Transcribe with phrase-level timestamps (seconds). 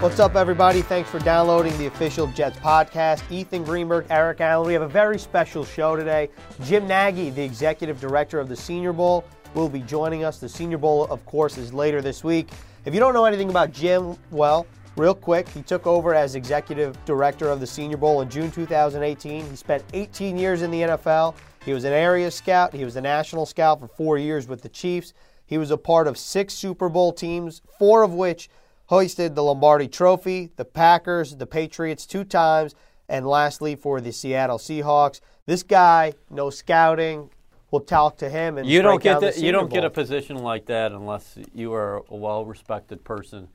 [0.00, 0.80] What's up, everybody?
[0.80, 3.28] Thanks for downloading the official Jets podcast.
[3.32, 4.68] Ethan Greenberg, Eric Allen.
[4.68, 6.30] We have a very special show today.
[6.62, 10.38] Jim Nagy, the executive director of the Senior Bowl, will be joining us.
[10.38, 12.48] The Senior Bowl, of course, is later this week.
[12.84, 16.96] If you don't know anything about Jim, well, real quick, he took over as executive
[17.04, 19.50] director of the Senior Bowl in June 2018.
[19.50, 21.34] He spent 18 years in the NFL.
[21.64, 22.72] He was an area scout.
[22.72, 25.12] He was a national scout for four years with the Chiefs.
[25.44, 28.48] He was a part of six Super Bowl teams, four of which
[28.88, 32.74] hoisted the Lombardi Trophy, the Packers, the Patriots two times,
[33.08, 35.20] and lastly for the Seattle Seahawks.
[35.46, 37.30] This guy no scouting.
[37.70, 40.38] We'll talk to him and you don't get the the, you don't get a position
[40.38, 43.46] like that unless you are a well-respected person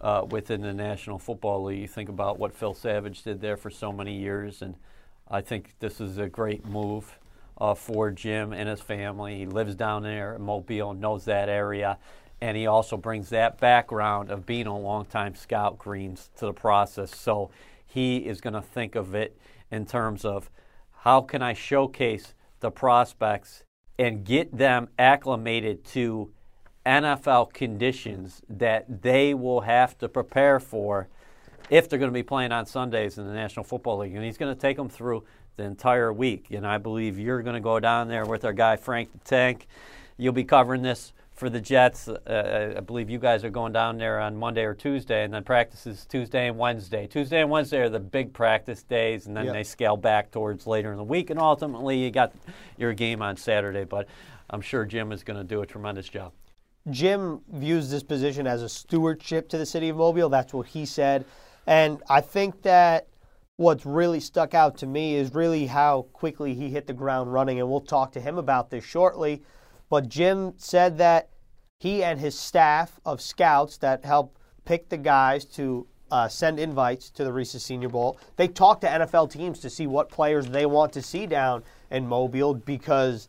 [0.00, 1.80] uh, within the National Football League.
[1.80, 4.76] You think about what Phil Savage did there for so many years, and
[5.30, 7.18] I think this is a great move
[7.58, 9.36] uh, for Jim and his family.
[9.38, 11.98] He lives down there in Mobile, knows that area,
[12.44, 17.16] and he also brings that background of being a longtime scout greens to the process.
[17.16, 17.50] So
[17.86, 19.34] he is going to think of it
[19.70, 20.50] in terms of
[21.04, 23.64] how can I showcase the prospects
[23.98, 26.32] and get them acclimated to
[26.84, 31.08] NFL conditions that they will have to prepare for
[31.70, 34.14] if they're going to be playing on Sundays in the National Football League.
[34.14, 35.24] And he's going to take them through
[35.56, 36.48] the entire week.
[36.50, 39.66] And I believe you're going to go down there with our guy Frank the Tank.
[40.18, 42.08] You'll be covering this for the Jets.
[42.08, 45.42] Uh, I believe you guys are going down there on Monday or Tuesday, and then
[45.44, 47.06] practices Tuesday and Wednesday.
[47.06, 49.54] Tuesday and Wednesday are the big practice days, and then Yep.
[49.54, 51.30] they scale back towards later in the week.
[51.30, 52.32] And ultimately, you got
[52.78, 53.84] your game on Saturday.
[53.84, 54.06] But
[54.50, 56.32] I'm sure Jim is going to do a tremendous job.
[56.90, 60.28] Jim views this position as a stewardship to the city of Mobile.
[60.28, 61.24] That's what he said.
[61.66, 63.08] And I think that
[63.56, 67.58] what's really stuck out to me is really how quickly he hit the ground running.
[67.58, 69.42] And we'll talk to him about this shortly.
[69.94, 71.28] But Jim said that
[71.78, 77.10] he and his staff of scouts that help pick the guys to uh, send invites
[77.10, 80.66] to the Reese's Senior Bowl, they talk to NFL teams to see what players they
[80.66, 81.62] want to see down
[81.92, 83.28] in Mobile because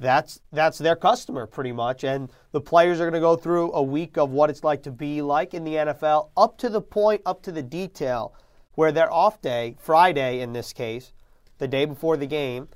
[0.00, 2.04] that's that's their customer pretty much.
[2.04, 4.90] And the players are going to go through a week of what it's like to
[4.90, 8.32] be like in the NFL up to the point up to the detail
[8.76, 11.12] where their off day Friday in this case
[11.58, 12.66] the day before the game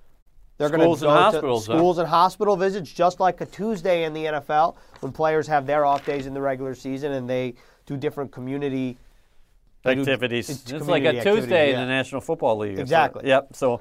[0.62, 1.78] they're going Schools to and go hospitals, to huh?
[1.78, 5.84] schools and hospital visits just like a Tuesday in the NFL when players have their
[5.84, 7.54] off days in the regular season and they
[7.86, 8.96] do different community
[9.82, 10.48] they do- activities.
[10.48, 12.78] It's, like a activities, Tuesday in the National Football League.
[12.78, 13.26] Exactly.
[13.26, 13.56] Yep.
[13.56, 13.80] So,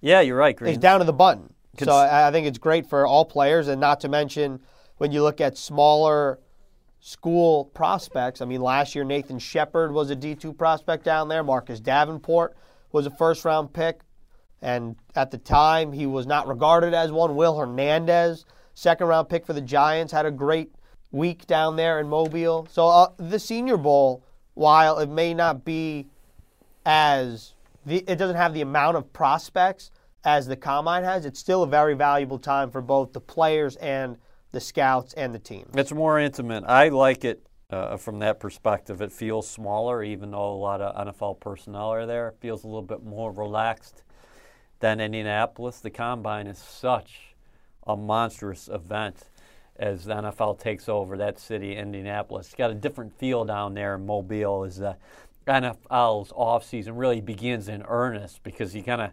[0.00, 0.70] yeah, you're right, Green.
[0.74, 1.52] It's down to the button.
[1.76, 4.60] Cons- so I I think it's great for all players, and not to mention
[4.98, 6.38] when you look at smaller
[7.00, 8.40] school prospects.
[8.40, 11.42] I mean, last year Nathan Shepard was a D2 prospect down there.
[11.42, 12.56] Marcus Davenport
[12.92, 14.00] was a first round pick,
[14.62, 17.36] and at the time he was not regarded as one.
[17.36, 18.44] Will Hernandez,
[18.74, 20.74] second round pick for the Giants, had a great
[21.12, 22.68] week down there in Mobile.
[22.70, 26.06] So uh, the Senior Bowl, while it may not be
[26.84, 27.54] as
[27.86, 29.90] the, it doesn't have the amount of prospects
[30.24, 31.24] as the combine has.
[31.24, 34.16] It's still a very valuable time for both the players and
[34.52, 35.66] the scouts and the team.
[35.74, 36.64] It's more intimate.
[36.66, 39.00] I like it uh, from that perspective.
[39.00, 42.28] It feels smaller, even though a lot of NFL personnel are there.
[42.28, 44.02] It feels a little bit more relaxed
[44.80, 45.80] than Indianapolis.
[45.80, 47.34] The combine is such
[47.86, 49.28] a monstrous event
[49.76, 52.46] as the NFL takes over that city, Indianapolis.
[52.46, 54.96] It's got a different feel down there in Mobile as the
[55.46, 59.10] NFL's offseason really begins in earnest because you kind of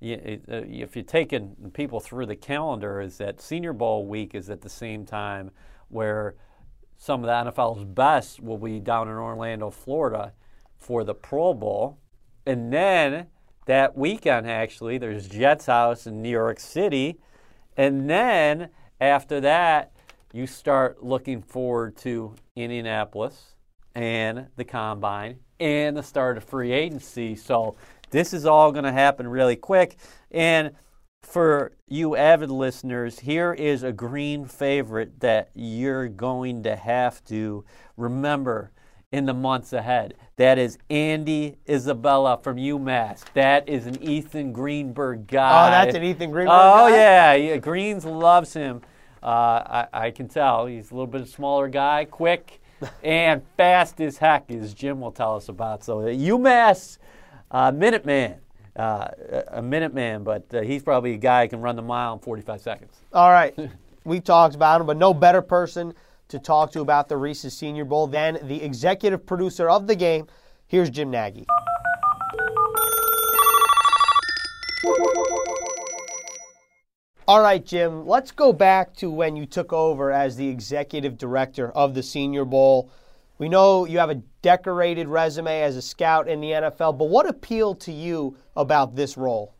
[0.00, 4.48] you, uh, if you're taking people through the calendar, is that Senior Bowl week is
[4.48, 5.50] at the same time
[5.88, 6.34] where
[6.96, 10.32] some of the NFL's best will be down in Orlando, Florida
[10.78, 11.98] for the Pro Bowl.
[12.46, 13.26] And then
[13.68, 17.18] that weekend, actually, there's Jets House in New York City.
[17.76, 19.92] And then after that,
[20.32, 23.56] you start looking forward to Indianapolis
[23.94, 27.36] and the combine and the start of free agency.
[27.36, 27.76] So
[28.10, 29.98] this is all going to happen really quick.
[30.30, 30.72] And
[31.22, 37.66] for you avid listeners, here is a green favorite that you're going to have to
[37.98, 38.72] remember
[39.12, 40.14] in the months ahead.
[40.36, 43.24] That is Andy Isabella from UMass.
[43.34, 45.68] That is an Ethan Greenberg guy.
[45.68, 46.96] Oh, that's an Ethan Greenberg Oh, guy?
[46.96, 47.32] yeah.
[47.34, 47.56] yeah.
[47.56, 48.82] Greens loves him.
[49.22, 50.66] Uh, I, I can tell.
[50.66, 52.60] He's a little bit smaller guy, quick
[53.02, 55.82] and fast as heck, as Jim will tell us about.
[55.82, 56.98] So, uh, UMass
[57.50, 58.36] uh, Minuteman.
[58.76, 59.08] uh,
[59.48, 62.60] a Minuteman, but uh, he's probably a guy who can run the mile in 45
[62.60, 62.92] seconds.
[63.12, 63.58] All right.
[64.04, 65.94] we talked about him, but no better person
[66.28, 70.26] to talk to about the Reese's Senior Bowl than the executive producer of the game.
[70.66, 71.46] Here's Jim Nagy.
[77.26, 81.70] All right, Jim, let's go back to when you took over as the executive director
[81.72, 82.90] of the Senior Bowl.
[83.36, 87.28] We know you have a decorated resume as a scout in the NFL, but what
[87.28, 89.54] appealed to you about this role?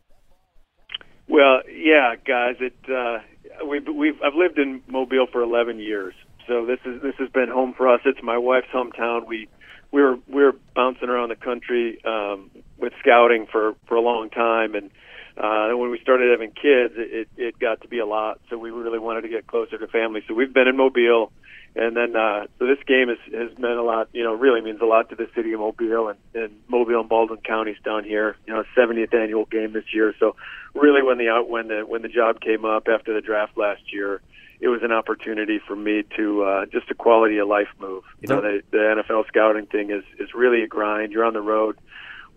[1.27, 3.19] Well, yeah, guys, it uh,
[3.65, 6.15] we've, we've I've lived in Mobile for 11 years,
[6.49, 8.01] so this is this has been home for us.
[8.05, 9.27] It's my wife's hometown.
[9.27, 9.47] We
[9.91, 14.29] we were we were bouncing around the country um, with scouting for for a long
[14.29, 14.89] time, and
[15.37, 18.41] uh, when we started having kids, it, it got to be a lot.
[18.49, 20.21] So we really wanted to get closer to family.
[20.27, 21.31] So we've been in Mobile,
[21.75, 24.09] and then uh, so this game has has meant a lot.
[24.11, 27.07] You know, really means a lot to the city of Mobile and, and Mobile and
[27.07, 28.35] Baldwin counties down here.
[28.47, 30.15] You know, 70th annual game this year.
[30.19, 30.35] So
[30.73, 33.93] really, when the out when the when the job came up after the draft last
[33.93, 34.21] year,
[34.59, 38.03] it was an opportunity for me to uh, just a quality of life move.
[38.19, 41.11] You know, the, the NFL scouting thing is is really a grind.
[41.11, 41.77] You're on the road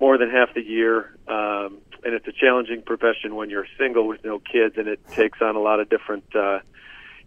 [0.00, 1.16] more than half the year.
[1.28, 5.40] Um, and it's a challenging profession when you're single with no kids, and it takes
[5.40, 6.58] on a lot of different uh,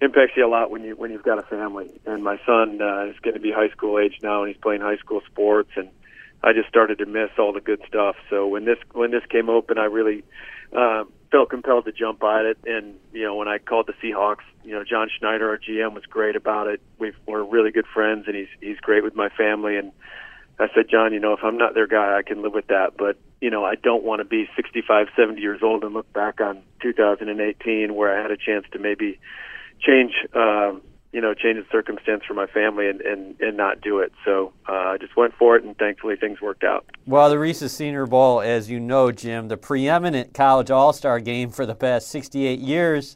[0.02, 1.90] impacts you a lot when you when you've got a family.
[2.06, 4.82] And my son uh, is going to be high school age now, and he's playing
[4.82, 5.90] high school sports, and
[6.44, 8.16] I just started to miss all the good stuff.
[8.30, 10.24] So when this when this came open, I really
[10.74, 11.06] uh,
[11.36, 12.58] felt compelled to jump at it.
[12.66, 16.06] And you know, when I called the Seahawks, you know, John Schneider, our GM, was
[16.06, 16.82] great about it.
[16.98, 19.76] We've, we're really good friends, and he's he's great with my family.
[19.76, 19.92] And
[20.60, 22.96] I said, John, you know, if I'm not their guy, I can live with that.
[22.98, 26.40] But you know, I don't want to be 65, 70 years old and look back
[26.40, 29.20] on 2018 where I had a chance to maybe
[29.82, 30.72] change, uh,
[31.16, 34.12] you know, change the circumstance for my family and, and, and not do it.
[34.26, 36.86] So uh, I just went for it, and thankfully things worked out.
[37.06, 41.52] Well, the Reese's Senior Bowl, as you know, Jim, the preeminent college all star game
[41.52, 43.16] for the past 68 years.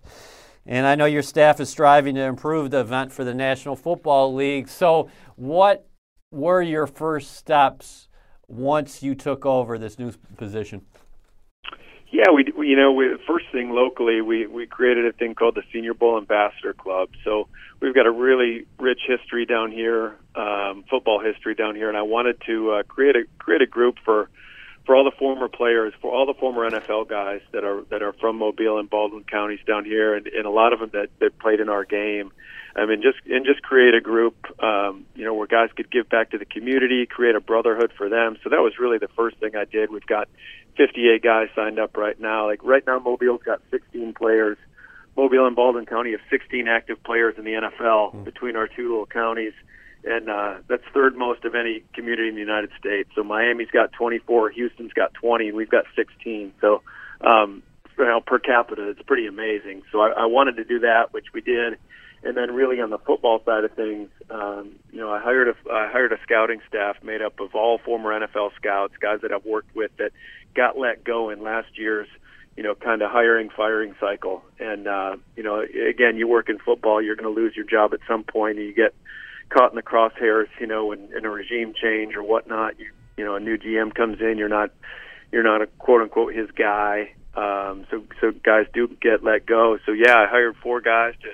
[0.66, 4.34] And I know your staff is striving to improve the event for the National Football
[4.34, 4.70] League.
[4.70, 5.86] So, what
[6.32, 8.08] were your first steps
[8.48, 10.84] once you took over this new position?
[12.12, 15.64] Yeah, we, you know we, first thing locally we we created a thing called the
[15.72, 17.10] Senior Bowl Ambassador Club.
[17.24, 17.48] So
[17.82, 22.02] we've got a really rich history down here, um, football history down here, and I
[22.02, 24.30] wanted to uh, create a create a group for
[24.86, 28.14] for all the former players, for all the former NFL guys that are that are
[28.14, 31.38] from Mobile and Baldwin counties down here, and, and a lot of them that, that
[31.38, 32.32] played in our game.
[32.76, 36.10] I mean, just and just create a group, um, you know, where guys could give
[36.10, 38.38] back to the community, create a brotherhood for them.
[38.44, 39.92] So that was really the first thing I did.
[39.92, 40.30] We've got
[40.78, 42.46] 58 guys signed up right now.
[42.46, 44.58] Like right now, Mobile's got 16 players.
[45.18, 48.24] Mobile and Baldwin County have 16 active players in the NFL mm.
[48.24, 49.54] between our two little counties,
[50.06, 53.10] and uh, that's third most of any community in the United States.
[53.16, 56.54] So Miami's got 24, Houston's got 20, and we've got 16.
[56.62, 56.84] So
[57.22, 57.64] um,
[57.98, 59.82] you know, per capita, it's pretty amazing.
[59.92, 61.78] So I, I wanted to do that, which we did
[62.24, 65.72] and then really on the football side of things, um, you know, I hired a
[65.72, 69.46] I hired a scouting staff made up of all former NFL scouts, guys that I've
[69.46, 70.12] worked with that
[70.56, 72.08] got let go in last year's,
[72.58, 74.44] you know, kind of hiring firing cycle.
[74.60, 77.94] And uh, you know, again, you work in football, you're going to lose your job
[77.94, 78.94] at some point, and you get
[79.50, 82.80] caught in the crosshairs, you know, in, in a regime change or whatnot.
[82.80, 82.88] You
[83.18, 84.72] you know, a new GM comes in, you're not
[85.32, 87.14] you're not a quote unquote his guy.
[87.36, 89.78] Um, so so guys do get let go.
[89.86, 91.30] So yeah, I hired four guys to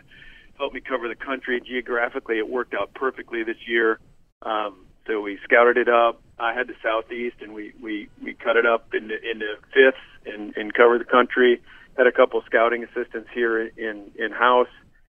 [0.57, 2.38] helped me cover the country geographically.
[2.38, 4.00] It worked out perfectly this year.
[4.41, 6.21] Um, so we scouted it up.
[6.39, 10.55] I had the southeast, and we we we cut it up into into fifths and
[10.57, 11.62] and covered the country.
[11.97, 14.74] Had a couple scouting assistants here in in house,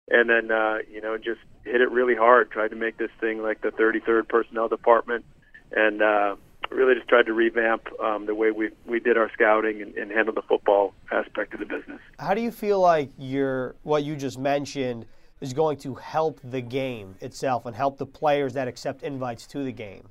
[0.08, 2.50] and then uh, you know just hit it really hard.
[2.50, 5.24] Tried to make this thing like the 33rd personnel department,
[5.72, 6.36] and uh,
[6.70, 10.10] really just tried to revamp um, the way we we did our scouting and, and
[10.10, 12.00] handle the football aspect of the business.
[12.18, 15.06] How do you feel like your what you just mentioned?
[15.40, 19.64] Is going to help the game itself and help the players that accept invites to
[19.64, 20.08] the game?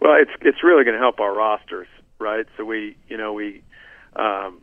[0.00, 2.46] Well, it's it's really going to help our rosters, right?
[2.56, 3.62] So we, you know, we,
[4.16, 4.60] um,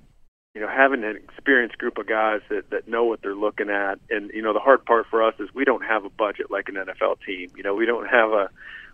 [0.55, 3.99] you know, having an experienced group of guys that that know what they're looking at,
[4.09, 6.69] and you know, the hard part for us is we don't have a budget like
[6.69, 7.51] an NFL team.
[7.55, 8.49] You know, we don't have a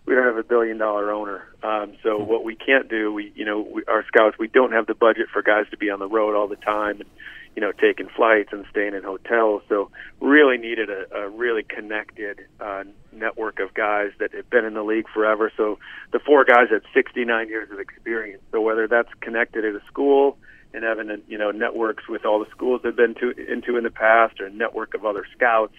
[0.06, 1.48] we don't have a billion dollar owner.
[1.62, 4.86] Um, so what we can't do, we you know, we, our scouts, we don't have
[4.86, 7.00] the budget for guys to be on the road all the time.
[7.00, 7.10] And,
[7.56, 9.62] you know, taking flights and staying in hotels.
[9.68, 14.74] So really needed a, a really connected uh, network of guys that have been in
[14.74, 15.50] the league forever.
[15.56, 15.78] So
[16.12, 18.42] the four guys had 69 years of experience.
[18.52, 20.36] So whether that's connected at a school
[20.74, 23.84] and having a, you know networks with all the schools they've been to, into in
[23.84, 25.74] the past, or a network of other scouts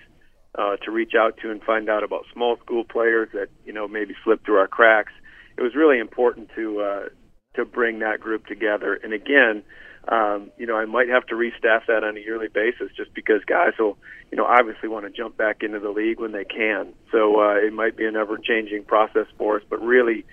[0.55, 3.87] uh, to reach out to and find out about small school players that you know
[3.87, 5.13] maybe slipped through our cracks.
[5.57, 7.09] It was really important to uh,
[7.57, 8.93] to bring that group together.
[9.03, 9.63] And again,
[10.07, 13.43] um, you know, I might have to restaff that on a yearly basis just because
[13.45, 13.97] guys will,
[14.31, 16.93] you know, obviously want to jump back into the league when they can.
[17.11, 20.25] So uh, it might be an ever-changing process for us, but really,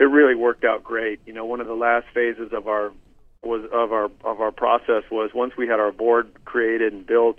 [0.00, 1.20] it really worked out great.
[1.26, 2.90] You know, one of the last phases of our
[3.42, 7.38] was of our of our process was once we had our board created and built,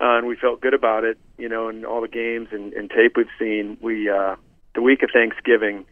[0.00, 1.18] uh, and we felt good about it.
[1.36, 4.36] You know, and all the games and, and tape we've seen, we uh,
[4.74, 5.84] the week of Thanksgiving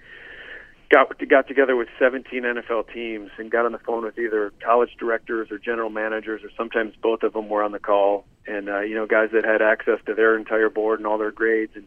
[0.90, 4.90] got got together with 17 NFL teams and got on the phone with either college
[4.98, 8.24] directors or general managers or sometimes both of them were on the call.
[8.46, 11.32] And uh, you know guys that had access to their entire board and all their
[11.32, 11.72] grades.
[11.74, 11.84] And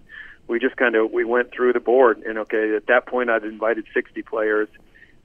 [0.48, 2.24] we just kind of we went through the board.
[2.26, 4.68] And okay at that point I'd invited 60 players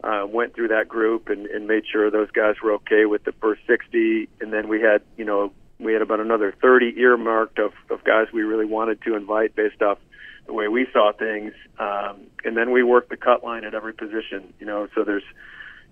[0.04, 3.32] uh, went through that group and, and made sure those guys were okay with the
[3.40, 7.72] first 60 and then we had you know we had about another 30 earmarked of,
[7.90, 9.98] of guys we really wanted to invite based off
[10.46, 11.52] the way we saw things.
[11.78, 15.24] Um, and then we worked the cut line at every position, you know, so there's,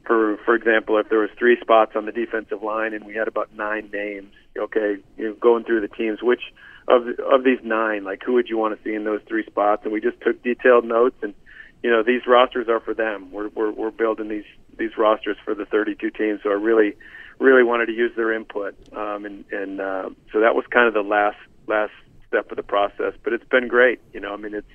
[0.07, 3.29] for, for example, if there was three spots on the defensive line and we had
[3.29, 6.43] about nine names, okay, you know, going through the teams, which
[6.89, 9.83] of, of these nine, like who would you want to see in those three spots?
[9.85, 11.35] And we just took detailed notes and,
[11.83, 13.31] you know, these rosters are for them.
[13.33, 14.45] We're, we're, we're building these,
[14.79, 16.41] these rosters for the 32 teams.
[16.43, 16.95] So I really,
[17.39, 18.75] really wanted to use their input.
[18.93, 21.93] Um, and, and, uh, so that was kind of the last, last
[22.33, 23.13] step of the process.
[23.23, 24.01] But it's been great.
[24.13, 24.67] You know, I mean, it's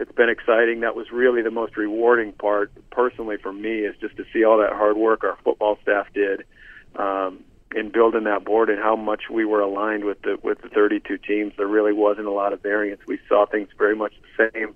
[0.00, 0.80] it's been exciting.
[0.80, 4.58] That was really the most rewarding part, personally for me, is just to see all
[4.58, 6.44] that hard work our football staff did
[6.96, 7.44] um,
[7.74, 11.18] in building that board and how much we were aligned with the with the 32
[11.18, 11.52] teams.
[11.56, 13.02] There really wasn't a lot of variance.
[13.06, 14.74] We saw things very much the same.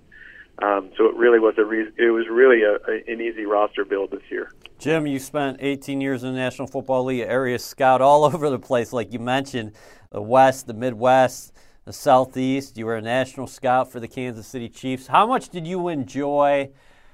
[0.61, 3.85] Um, so it really was a re- it was really a, a, an easy roster
[3.85, 4.51] build this year.
[4.77, 8.59] Jim, you spent 18 years in the National Football League, area scout all over the
[8.59, 9.73] place, like you mentioned,
[10.11, 11.53] the West, the Midwest
[11.89, 12.77] the Southeast.
[12.77, 15.07] You were a national scout for the Kansas City Chiefs.
[15.07, 16.69] How much did you enjoy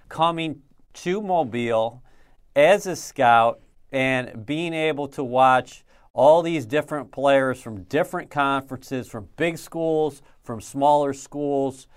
[0.10, 0.64] coming
[0.96, 2.04] to Mobile
[2.58, 3.62] as a scout
[3.94, 10.22] and being able to watch all these different players from different conferences, from big schools,
[10.44, 11.88] from smaller schools,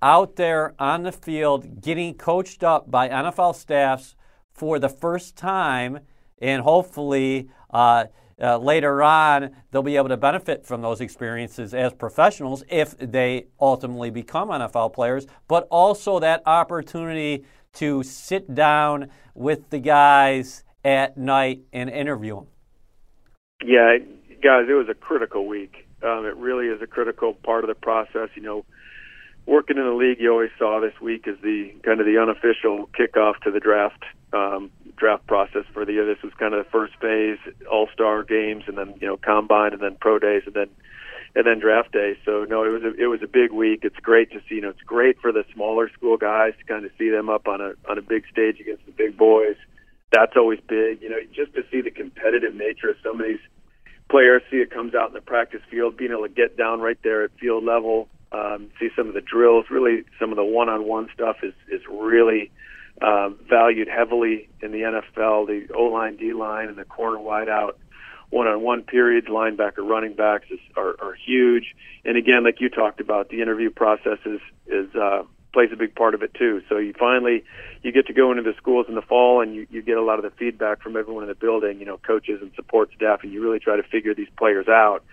[0.00, 4.14] out there on the field getting coached up by NFL staffs
[4.52, 5.98] for the first time
[6.40, 8.04] and hopefully uh,
[8.42, 13.46] uh, later on, they'll be able to benefit from those experiences as professionals if they
[13.60, 17.44] ultimately become NFL players, but also that opportunity
[17.74, 22.46] to sit down with the guys at night and interview them.
[23.64, 23.98] Yeah,
[24.42, 25.86] guys, it was a critical week.
[26.02, 28.28] Um, it really is a critical part of the process.
[28.34, 28.64] You know,
[29.46, 32.88] working in the league, you always saw this week as the kind of the unofficial
[32.98, 36.06] kickoff to the draft um, draft process for the year.
[36.06, 37.38] This was kind of the first phase,
[37.70, 40.68] All Star games, and then you know combine, and then pro days, and then
[41.34, 42.16] and then draft day.
[42.24, 43.80] So no, it was a, it was a big week.
[43.82, 44.56] It's great to see.
[44.56, 47.48] You know, it's great for the smaller school guys to kind of see them up
[47.48, 49.56] on a on a big stage against the big boys.
[50.12, 51.02] That's always big.
[51.02, 53.40] You know, just to see the competitive nature of some of these
[54.10, 56.98] players, see it comes out in the practice field, being able to get down right
[57.02, 59.66] there at field level, um, see some of the drills.
[59.70, 62.50] Really, some of the one-on-one stuff is is really
[63.02, 65.46] uh, valued heavily in the NFL.
[65.46, 67.74] The O line, D line, and the corner wideout
[68.32, 71.74] one-on-one periods, linebacker, running backs is, are, are huge.
[72.02, 75.94] And again, like you talked about, the interview process is is uh, plays a big
[75.94, 76.62] part of it too.
[76.68, 77.44] So you finally
[77.82, 80.02] you get to go into the schools in the fall, and you, you get a
[80.02, 83.22] lot of the feedback from everyone in the building, you know, coaches and support staff,
[83.22, 85.04] and you really try to figure these players out.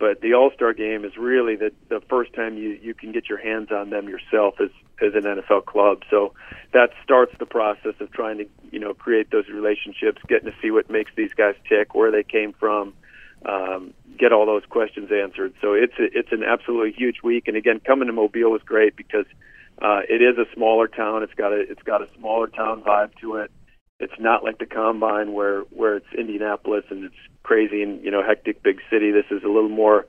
[0.00, 3.28] But the All Star game is really the the first time you you can get
[3.28, 4.70] your hands on them yourself as
[5.00, 6.02] as an NFL club.
[6.10, 6.32] So
[6.72, 10.70] that starts the process of trying to you know create those relationships, getting to see
[10.70, 12.94] what makes these guys tick, where they came from,
[13.46, 15.54] um, get all those questions answered.
[15.60, 17.48] So it's a, it's an absolutely huge week.
[17.48, 19.26] And again, coming to Mobile was great because
[19.80, 21.22] uh, it is a smaller town.
[21.22, 23.50] It's got a it's got a smaller town vibe to it.
[24.00, 28.22] It's not like the combine where where it's Indianapolis and it's crazy and you know
[28.22, 29.10] hectic big city.
[29.10, 30.06] This is a little more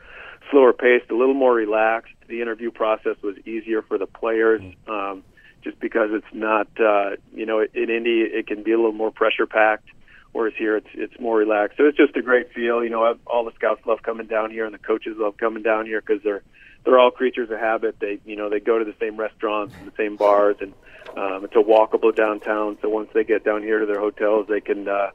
[0.52, 2.14] slower paced, a little more relaxed.
[2.28, 4.92] The interview process was easier for the players, mm-hmm.
[4.92, 5.24] um,
[5.64, 9.12] just because it's not uh, you know in Indy it can be a little more
[9.12, 9.90] pressure packed,
[10.32, 11.78] whereas here it's it's more relaxed.
[11.78, 12.84] So it's just a great feel.
[12.84, 15.86] You know, all the scouts love coming down here, and the coaches love coming down
[15.86, 16.44] here because they're
[16.84, 18.00] they're all creatures of habit.
[18.00, 20.74] They you know they go to the same restaurants and the same bars, and
[21.18, 22.78] um, it's a walkable downtown.
[22.82, 25.12] So once they get down here to their hotels, they can uh,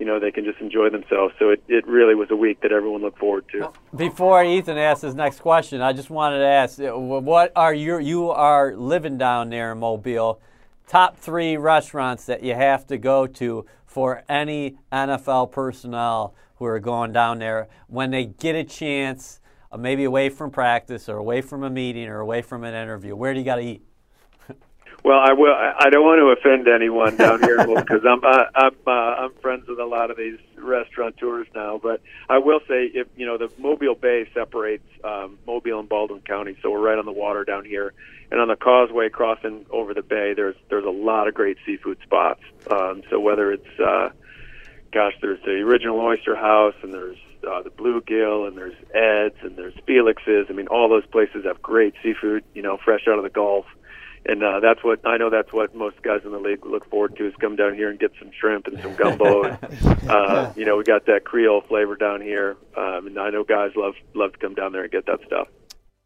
[0.00, 1.34] you know they can just enjoy themselves.
[1.38, 3.70] So it, it really was a week that everyone looked forward to.
[3.94, 8.00] Before Ethan asks his next question, I just wanted to ask, uh, what are your
[8.00, 10.40] you are living down there in Mobile?
[10.88, 16.80] Top three restaurants that you have to go to for any NFL personnel who are
[16.80, 19.40] going down there when they get a chance,
[19.70, 23.14] uh, maybe away from practice or away from a meeting or away from an interview.
[23.14, 23.82] Where do you got to eat?
[25.02, 25.54] Well, I will.
[25.54, 29.66] I don't want to offend anyone down here because I'm uh, I'm uh, I'm friends
[29.66, 31.80] with a lot of these restaurateurs now.
[31.82, 36.20] But I will say, if you know, the Mobile Bay separates um, Mobile and Baldwin
[36.20, 37.94] County, so we're right on the water down here,
[38.30, 41.98] and on the causeway crossing over the bay, there's there's a lot of great seafood
[42.02, 42.42] spots.
[42.70, 44.10] Um, so whether it's uh,
[44.92, 49.56] gosh, there's the original Oyster House, and there's uh, the Bluegill, and there's Ed's, and
[49.56, 50.48] there's Felix's.
[50.50, 53.64] I mean, all those places have great seafood, you know, fresh out of the Gulf
[54.26, 55.30] and uh, that's what I know.
[55.30, 57.98] That's what most guys in the league look forward to is come down here and
[57.98, 59.44] get some shrimp and some gumbo.
[59.62, 63.44] and, uh, you know, we got that Creole flavor down here, um, and I know
[63.44, 65.48] guys love love to come down there and get that stuff.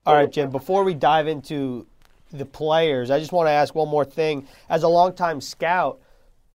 [0.07, 0.51] All right, Jim.
[0.51, 1.87] Before we dive into
[2.31, 4.47] the players, I just want to ask one more thing.
[4.69, 6.01] As a longtime scout,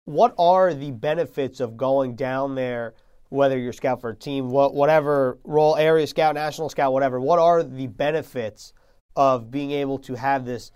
[0.05, 2.93] what are the benefits of going down there?
[3.29, 7.19] Whether you're scout for a team, whatever role, area scout, national scout, whatever.
[7.19, 8.71] What are the benefits
[9.17, 10.71] of being able to have this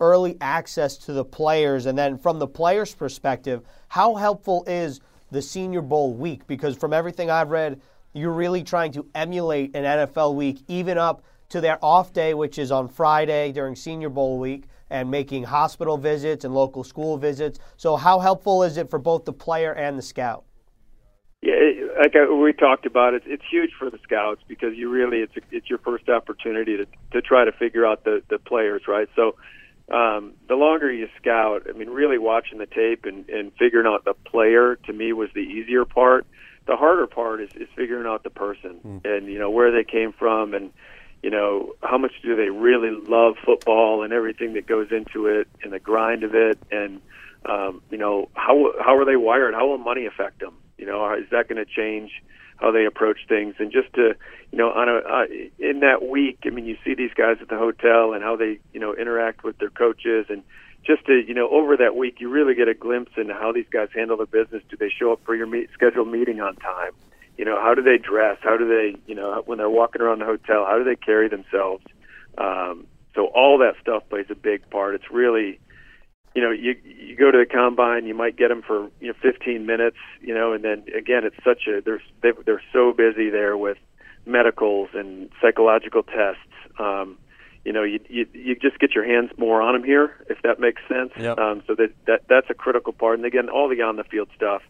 [0.00, 1.86] early access to the players?
[1.86, 6.46] And then from the players' perspective, how helpful is the Senior Bowl week?
[6.46, 7.80] Because from everything I've read,
[8.12, 12.58] you're really trying to emulate an NFL week, even up to their off day, which
[12.58, 17.60] is on Friday during Senior Bowl week, and making hospital visits and local school visits.
[17.76, 20.44] So, how helpful is it for both the player and the scout?
[21.42, 21.54] Yeah,
[21.98, 25.70] like we talked about, it's it's huge for the scouts because you really it's it's
[25.70, 29.08] your first opportunity to to try to figure out the the players, right?
[29.16, 29.36] So
[29.90, 34.04] um, the longer you scout, I mean, really watching the tape and, and figuring out
[34.04, 36.26] the player to me was the easier part.
[36.66, 39.04] The harder part is, is figuring out the person mm.
[39.04, 40.70] and you know where they came from and
[41.22, 45.48] you know how much do they really love football and everything that goes into it
[45.64, 47.00] and the grind of it and
[47.44, 49.54] um, you know how how are they wired?
[49.54, 50.54] How will money affect them?
[50.78, 52.12] You know, is that going to change?
[52.60, 54.14] How they approach things, and just to
[54.52, 55.24] you know on a uh,
[55.58, 58.58] in that week, I mean, you see these guys at the hotel and how they
[58.72, 60.42] you know interact with their coaches, and
[60.84, 63.66] just to you know over that week, you really get a glimpse into how these
[63.70, 64.62] guys handle their business.
[64.68, 66.92] Do they show up for your meet, scheduled meeting on time?
[67.38, 68.36] You know, how do they dress?
[68.42, 70.66] How do they you know when they're walking around the hotel?
[70.66, 71.84] How do they carry themselves?
[72.36, 74.94] Um, so all that stuff plays a big part.
[74.94, 75.58] It's really
[76.34, 79.14] you know, you you go to the combine, you might get them for you know
[79.20, 83.30] 15 minutes, you know, and then again, it's such a they're they, they're so busy
[83.30, 83.78] there with
[84.26, 86.40] medicals and psychological tests.
[86.78, 87.18] Um,
[87.64, 90.60] you know, you, you you just get your hands more on them here, if that
[90.60, 91.10] makes sense.
[91.18, 91.38] Yep.
[91.38, 94.28] Um, so that that that's a critical part, and again, all the on the field
[94.34, 94.62] stuff,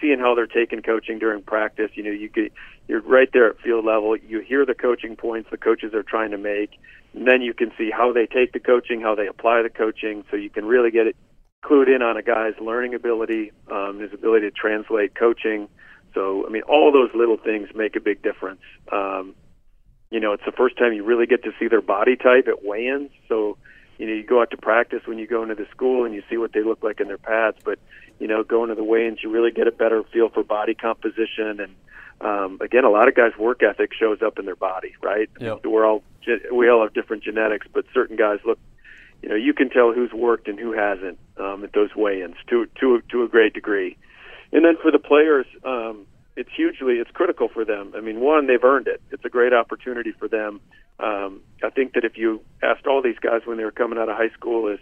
[0.00, 1.90] seeing how they're taking coaching during practice.
[1.94, 2.52] You know, you get
[2.88, 4.16] you're right there at field level.
[4.16, 6.78] You hear the coaching points the coaches are trying to make
[7.14, 10.24] and then you can see how they take the coaching, how they apply the coaching,
[10.30, 11.16] so you can really get it
[11.62, 15.68] clued in on a guy's learning ability, um, his ability to translate coaching.
[16.14, 18.62] So, I mean, all those little things make a big difference.
[18.90, 19.34] Um,
[20.10, 22.64] you know, it's the first time you really get to see their body type at
[22.64, 23.10] weigh-ins.
[23.28, 23.58] So,
[23.98, 26.22] you know, you go out to practice when you go into the school and you
[26.28, 27.78] see what they look like in their pads, but
[28.18, 31.60] you know, going to the weigh-ins, you really get a better feel for body composition
[31.60, 31.74] and
[32.20, 35.30] um, again, a lot of guys' work ethic shows up in their body, right?
[35.40, 35.64] Yep.
[35.64, 36.02] We're all
[36.52, 38.58] we all have different genetics, but certain guys look,
[39.22, 42.66] you know, you can tell who's worked and who hasn't um, at those weigh-ins to
[42.80, 43.96] to to a great degree.
[44.52, 46.06] And then for the players, um,
[46.36, 47.92] it's hugely it's critical for them.
[47.96, 49.00] I mean, one, they've earned it.
[49.10, 50.60] It's a great opportunity for them.
[50.98, 54.10] Um, I think that if you asked all these guys when they were coming out
[54.10, 54.80] of high school, is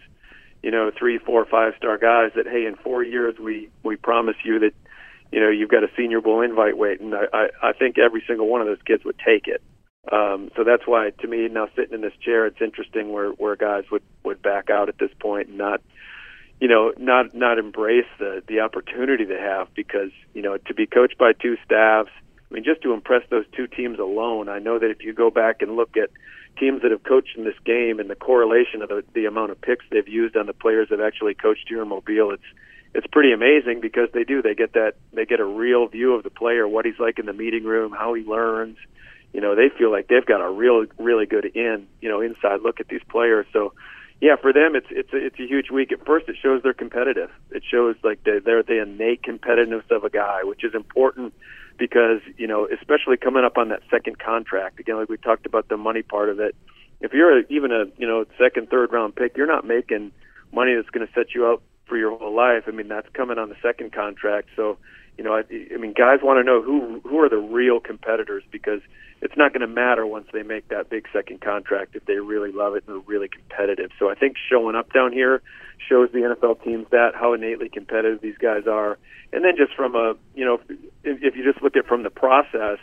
[0.62, 4.36] you know, three, four, five star guys that hey, in four years we we promise
[4.44, 4.72] you that
[5.30, 7.12] you know, you've got a Senior Bowl invite waiting.
[7.14, 9.62] I, I, I think every single one of those kids would take it.
[10.10, 13.56] Um, so that's why, to me, now sitting in this chair, it's interesting where where
[13.56, 15.82] guys would would back out at this point and not,
[16.60, 20.86] you know, not not embrace the the opportunity they have because you know to be
[20.86, 22.10] coached by two staffs.
[22.50, 25.30] I mean, just to impress those two teams alone, I know that if you go
[25.30, 26.08] back and look at
[26.58, 29.60] teams that have coached in this game and the correlation of the, the amount of
[29.60, 32.42] picks they've used on the players that actually coached here in Mobile, it's
[32.94, 36.22] it's pretty amazing because they do they get that they get a real view of
[36.22, 38.76] the player, what he's like in the meeting room, how he learns.
[39.32, 42.60] You know, they feel like they've got a real really good in you know inside
[42.62, 43.46] look at these players.
[43.52, 43.74] So
[44.20, 45.92] yeah, for them it's it's a, it's a huge week.
[45.92, 47.30] At first, it shows they're competitive.
[47.50, 51.34] It shows like they're, they're the innate competitiveness of a guy, which is important
[51.78, 55.68] because you know especially coming up on that second contract again, like we talked about
[55.68, 56.56] the money part of it.
[57.00, 60.10] If you're even a you know second third round pick, you're not making
[60.52, 62.64] money that's going to set you up for your whole life.
[62.66, 64.48] I mean, that's coming on the second contract.
[64.56, 64.78] So,
[65.16, 65.42] you know, I,
[65.74, 68.80] I mean, guys want to know who who are the real competitors because
[69.20, 72.52] it's not going to matter once they make that big second contract if they really
[72.52, 73.90] love it and they're really competitive.
[73.98, 75.42] So I think showing up down here
[75.88, 78.98] shows the NFL teams that how innately competitive these guys are.
[79.32, 80.60] And then just from a, you know,
[81.02, 82.78] if, if you just look at from the process,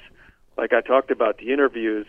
[0.57, 2.05] like I talked about the interviews,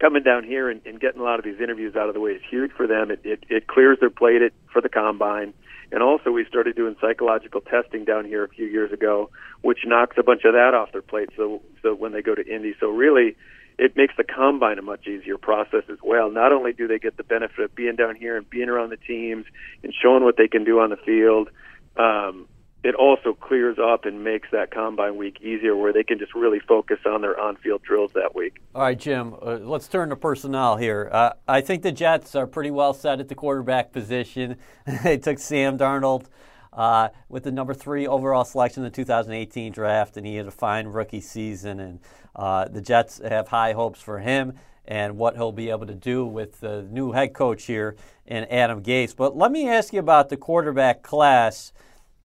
[0.00, 2.32] coming down here and, and getting a lot of these interviews out of the way
[2.32, 3.10] is huge for them.
[3.10, 5.54] It, it, it clears their plate it, for the combine.
[5.90, 9.30] And also, we started doing psychological testing down here a few years ago,
[9.62, 11.30] which knocks a bunch of that off their plate.
[11.36, 13.36] So, so when they go to Indy, so really,
[13.78, 16.30] it makes the combine a much easier process as well.
[16.30, 18.96] Not only do they get the benefit of being down here and being around the
[18.96, 19.46] teams
[19.82, 21.48] and showing what they can do on the field,
[21.96, 22.46] um,
[22.84, 26.60] it also clears up and makes that combine week easier where they can just really
[26.60, 28.60] focus on their on field drills that week.
[28.74, 31.10] All right, Jim, uh, let's turn to personnel here.
[31.12, 34.56] Uh, I think the Jets are pretty well set at the quarterback position.
[35.02, 36.26] they took Sam Darnold.
[36.70, 40.50] Uh, with the number three overall selection in the 2018 draft, and he had a
[40.50, 41.80] fine rookie season.
[41.80, 41.98] And
[42.36, 44.52] uh, the Jets have high hopes for him
[44.88, 48.82] and what he'll be able to do with the new head coach here in Adam
[48.82, 49.16] Gase.
[49.16, 51.72] But let me ask you about the quarterback class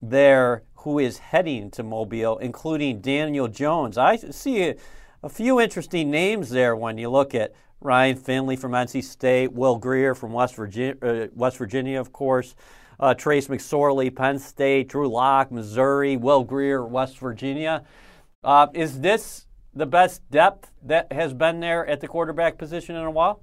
[0.09, 3.97] there who is heading to Mobile, including Daniel Jones.
[3.97, 4.75] I see a,
[5.23, 9.77] a few interesting names there when you look at Ryan Finley from NC State, Will
[9.77, 12.55] Grier from West Virginia, uh, West Virginia of course,
[12.99, 17.83] uh, Trace McSorley, Penn State, Drew Lock, Missouri, Will Grier, West Virginia.
[18.43, 23.03] Uh, is this the best depth that has been there at the quarterback position in
[23.03, 23.41] a while?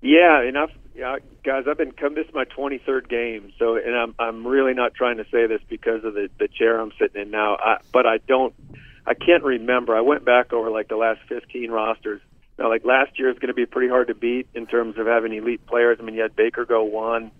[0.00, 1.64] Yeah, enough yeah, guys.
[1.70, 2.16] I've been come.
[2.16, 5.60] This is my 23rd game, so and I'm I'm really not trying to say this
[5.68, 7.54] because of the the chair I'm sitting in now.
[7.54, 8.52] I, but I don't,
[9.06, 9.96] I can't remember.
[9.96, 12.20] I went back over like the last 15 rosters.
[12.58, 15.06] Now, like last year is going to be pretty hard to beat in terms of
[15.06, 15.98] having elite players.
[16.00, 17.30] I mean, you had Baker go one,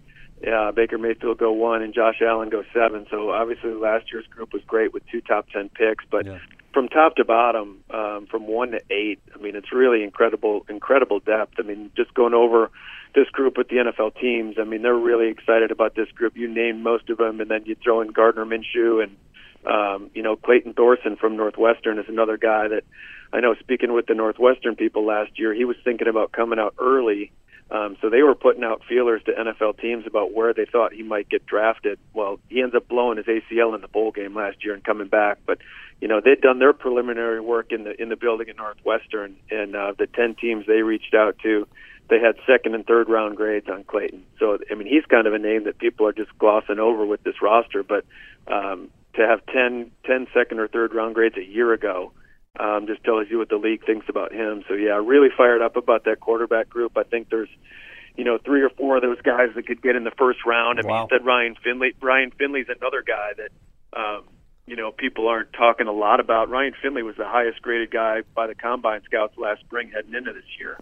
[0.46, 3.08] uh, Baker Mayfield go one, and Josh Allen go seven.
[3.10, 6.26] So obviously, last year's group was great with two top 10 picks, but.
[6.26, 6.38] Yeah
[6.74, 11.18] from top to bottom, um, from one to eight, I mean, it's really incredible, incredible
[11.18, 11.54] depth.
[11.58, 12.70] I mean, just going over
[13.14, 16.36] this group with the NFL teams, I mean, they're really excited about this group.
[16.36, 19.16] You named most of them, and then you throw in Gardner Minshew and,
[19.66, 22.84] um, you know, Clayton Thorson from Northwestern is another guy that
[23.32, 23.54] I know.
[23.60, 27.32] Speaking with the Northwestern people last year, he was thinking about coming out early
[27.70, 31.02] um, so they were putting out feelers to NFL teams about where they thought he
[31.02, 31.98] might get drafted.
[32.14, 35.08] Well, he ends up blowing his ACL in the bowl game last year and coming
[35.08, 35.38] back.
[35.46, 35.58] But
[36.00, 39.76] you know they'd done their preliminary work in the in the building at Northwestern, and
[39.76, 41.66] uh, the ten teams they reached out to,
[42.08, 44.24] they had second and third round grades on Clayton.
[44.38, 47.22] So I mean he's kind of a name that people are just glossing over with
[47.22, 47.82] this roster.
[47.82, 48.04] But
[48.46, 52.12] um, to have 10, 10 second or third round grades a year ago
[52.58, 54.64] um, just tells you what the league thinks about him.
[54.68, 56.96] So yeah, really fired up about that quarterback group.
[56.96, 57.48] I think there's,
[58.16, 60.80] you know, three or four of those guys that could get in the first round.
[60.80, 61.00] I wow.
[61.00, 61.94] mean, said Ryan Finley.
[62.00, 63.50] Ryan Finley's another guy that,
[63.98, 64.24] um,
[64.68, 66.48] you know, people aren't talking a lot about.
[66.48, 70.32] Ryan Finley was the highest graded guy by the combine scouts last spring heading into
[70.32, 70.78] this year.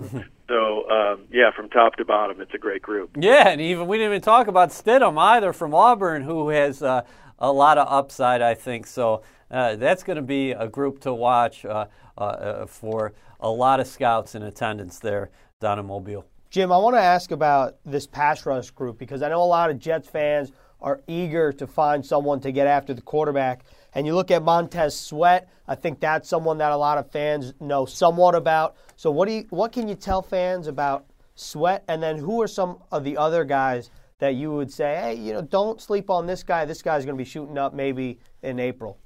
[0.49, 3.16] so um, yeah, from top to bottom, it's a great group.
[3.18, 7.03] Yeah, and even we didn't even talk about Stidham either from Auburn, who has uh,
[7.38, 8.87] a lot of upside, I think.
[8.87, 11.87] So uh, that's going to be a group to watch uh,
[12.18, 16.25] uh, uh, for a lot of scouts in attendance there down in Mobile.
[16.51, 19.70] Jim, I want to ask about this pass rush group because I know a lot
[19.70, 23.65] of Jets fans are eager to find someone to get after the quarterback.
[23.95, 27.55] And you look at Montez Sweat, I think that's someone that a lot of fans
[27.61, 28.77] know somewhat about.
[28.97, 31.85] So what do you, what can you tell fans about Sweat?
[31.89, 35.33] And then who are some of the other guys that you would say, hey, you
[35.33, 36.65] know, don't sleep on this guy.
[36.65, 38.99] This guy's going to be shooting up maybe in April.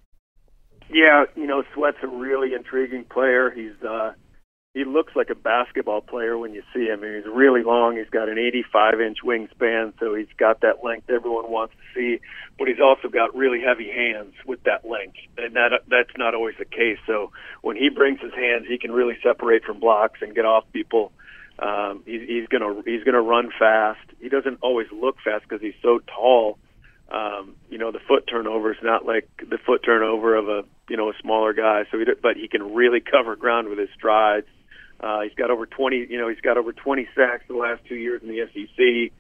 [0.93, 3.51] Yeah, you know, Sweat's a really intriguing player.
[3.51, 4.13] He's uh
[4.73, 7.01] he looks like a basketball player when you see him.
[7.01, 7.97] He's really long.
[7.97, 12.23] He's got an 85 inch wingspan, so he's got that length everyone wants to see.
[12.57, 16.55] But he's also got really heavy hands with that length, and that that's not always
[16.59, 16.99] the case.
[17.07, 20.65] So when he brings his hands, he can really separate from blocks and get off
[20.73, 21.11] people.
[21.59, 24.07] Um, he, he's gonna he's gonna run fast.
[24.21, 26.59] He doesn't always look fast because he's so tall
[27.11, 30.97] um, you know, the foot turnover is not like the foot turnover of a you
[30.97, 31.83] know a smaller guy.
[31.91, 34.47] So, he, but he can really cover ground with his strides.
[35.01, 37.95] Uh, he's got over 20, you know, he's got over 20 sacks the last two
[37.95, 39.13] years in the SEC.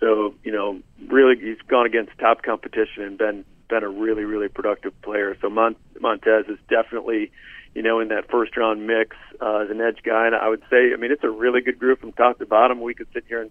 [0.00, 4.48] So, you know, really, he's gone against top competition and been been a really, really
[4.48, 5.36] productive player.
[5.40, 7.32] So Mont- Montez is definitely,
[7.74, 10.26] you know, in that first round mix uh, as an edge guy.
[10.26, 12.80] And I would say, I mean, it's a really good group from top to bottom.
[12.80, 13.50] We could sit here and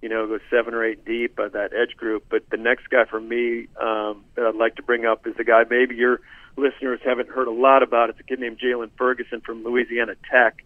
[0.00, 2.26] you know, go seven or eight deep of that edge group.
[2.30, 5.44] But the next guy for me um, that I'd like to bring up is a
[5.44, 6.20] guy maybe your
[6.56, 8.10] listeners haven't heard a lot about.
[8.10, 10.64] It's a kid named Jaylon Ferguson from Louisiana Tech.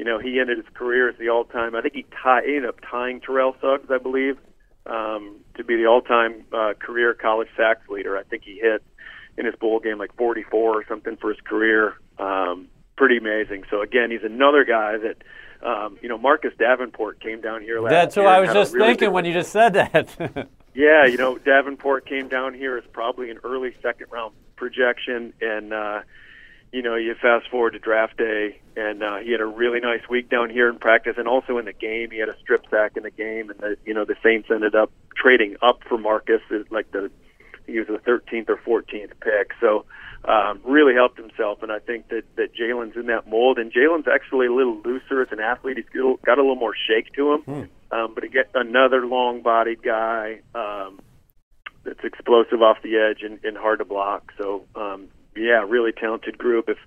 [0.00, 1.76] You know, he ended his career as the all-time.
[1.76, 4.38] I think he, tie, ended up tying Terrell Suggs, I believe,
[4.86, 8.16] um, to be the all-time uh, career college sacks leader.
[8.16, 8.82] I think he hit
[9.36, 11.96] in his bowl game like 44 or something for his career.
[12.18, 13.64] Um, pretty amazing.
[13.70, 15.16] So again, he's another guy that
[15.62, 18.86] um, you know, Marcus Davenport came down here last That's what I was just really
[18.86, 20.08] thinking when you just said that.
[20.74, 25.74] yeah, you know, Davenport came down here as probably an early second round projection, and
[25.74, 26.00] uh,
[26.72, 30.08] you know, you fast forward to draft day, and uh, he had a really nice
[30.08, 32.96] week down here in practice, and also in the game, he had a strip sack
[32.96, 36.40] in the game, and the you know the Saints ended up trading up for Marcus,
[36.70, 37.10] like the
[37.66, 39.84] he was the 13th or 14th pick, so
[40.24, 44.06] um, really helped himself, and I think that that Jaylon's in that mold, and Jaylon's
[44.06, 45.76] actually a little looser as an athlete.
[45.76, 47.62] He's got a little more shake to him, hmm.
[47.96, 51.00] um, but gets another long-bodied guy um,
[51.84, 54.32] that's explosive off the edge and, and hard to block.
[54.38, 55.08] So um,
[55.40, 56.68] yeah, really talented group.
[56.68, 56.78] If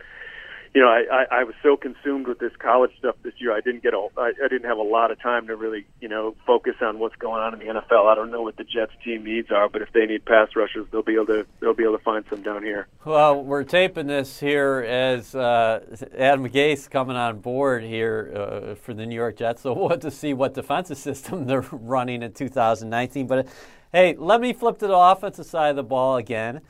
[0.73, 3.53] you know, I, I, I was so consumed with this college stuff this year.
[3.53, 6.09] I didn't get a, I, I didn't have a lot of time to really, you
[6.09, 8.11] know, focus on what's going on in the NFL.
[8.11, 10.87] I don't know what the Jets team needs are, but if they need pass rushers,
[10.91, 12.87] they'll be able to, they'll be able to find some down here.
[13.05, 15.81] Well, we're taping this here as uh,
[16.17, 19.61] Adam Gase coming on board here uh, for the New York Jets.
[19.61, 23.27] So we'll have to see what defensive system they're running in 2019.
[23.27, 23.47] But
[23.91, 26.61] hey, let me flip to the offensive side of the ball again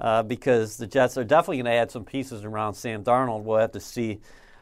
[0.00, 3.42] uh, because the Jets are definitely going to add some pieces around Sam Darnold.
[3.42, 4.20] We'll have to see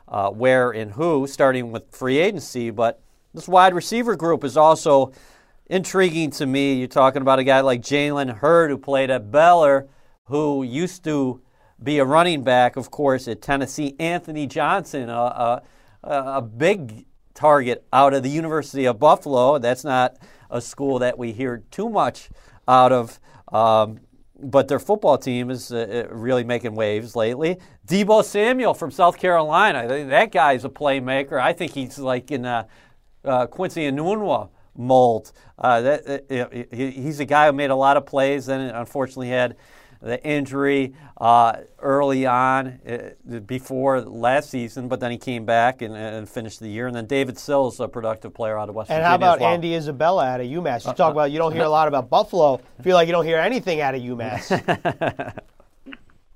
[0.08, 2.70] uh, where and who, starting with free agency.
[2.70, 3.00] But
[3.32, 5.12] this wide receiver group is also
[5.66, 6.74] intriguing to me.
[6.74, 9.88] You're talking about a guy like Jalen Hurd, who played at Baylor,
[10.24, 11.40] who used to
[11.80, 13.94] be a running back, of course, at Tennessee.
[14.00, 15.62] Anthony Johnson, a, a,
[16.02, 19.58] a big target out of the University of Buffalo.
[19.58, 20.16] That's not
[20.50, 22.28] a school that we hear too much
[22.66, 23.20] out of.
[23.52, 24.00] Um,
[24.38, 27.58] but their football team is uh, uh, really making waves lately.
[27.86, 31.40] Deebo Samuel from South Carolina, that guy's a playmaker.
[31.40, 32.66] I think he's like in a
[33.24, 35.32] uh, Quincy Enunwa mold.
[35.58, 39.56] Uh, that, uh, he's a guy who made a lot of plays, and unfortunately had
[40.00, 45.96] the injury uh, early on uh, before last season, but then he came back and,
[45.96, 46.86] and, finished the year.
[46.86, 49.14] And then David Sills, a productive player out of West and Virginia.
[49.14, 49.52] And how about well.
[49.52, 50.84] Andy Isabella out of UMass?
[50.84, 52.60] You uh, talk about you don't hear a lot about Buffalo.
[52.78, 54.50] I feel like you don't hear anything out of UMass.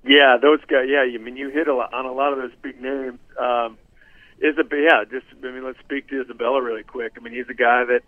[0.04, 0.86] yeah, those guys.
[0.88, 3.18] Yeah, I mean you hit a lot, on a lot of those big names.
[3.38, 3.78] Um,
[4.42, 7.12] Isabella, yeah, just I mean let's speak to Isabella really quick.
[7.16, 8.00] I mean he's a guy that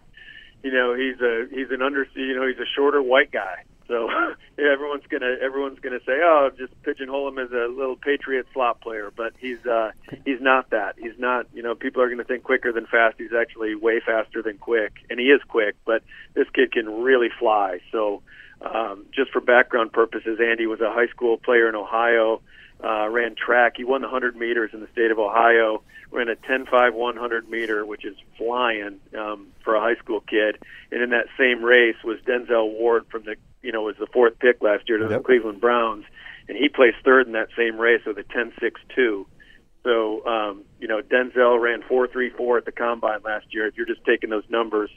[0.65, 4.09] you know he's a he's an under you know he's a shorter white guy so
[4.59, 9.13] everyone's gonna everyone's gonna say, "Oh, just pigeonhole him as a little Patriot slot player,"
[9.15, 9.91] but he's uh,
[10.25, 10.97] he's not that.
[10.99, 11.47] He's not.
[11.53, 13.17] You know, people are gonna think quicker than fast.
[13.19, 15.77] He's actually way faster than quick, and he is quick.
[15.85, 16.03] But
[16.35, 17.81] this kid can really fly.
[17.93, 18.23] So,
[18.63, 22.41] um, just for background purposes, Andy was a high school player in Ohio.
[22.83, 23.75] Uh, ran track.
[23.77, 25.83] He won the 100 meters in the state of Ohio.
[26.11, 30.59] Ran a 10-5 100 meter, which is flying um, for a high school kid.
[30.91, 34.39] And in that same race was Denzel Ward from the you know, was the fourth
[34.39, 35.19] pick last year to yep.
[35.19, 36.05] the Cleveland Browns,
[36.49, 39.27] and he placed third in that same race with a 10.62.
[39.83, 43.67] So, um, you know, Denzel ran 4.34 at the combine last year.
[43.67, 44.91] If you're just taking those numbers,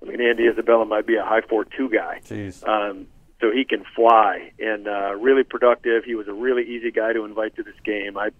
[0.00, 2.20] I mean, Andy Isabella might be a high 4.2 guy.
[2.24, 2.66] Jeez.
[2.66, 3.08] Um,
[3.40, 6.04] so he can fly and uh, really productive.
[6.04, 8.16] He was a really easy guy to invite to this game.
[8.16, 8.30] I